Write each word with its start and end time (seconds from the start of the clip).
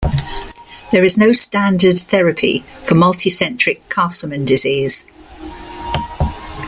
There 0.91 1.03
is 1.03 1.15
no 1.19 1.31
standard 1.31 1.99
therapy 1.99 2.61
for 2.87 2.95
multicentric 2.95 3.81
Castleman 3.91 4.45
disease. 4.45 5.05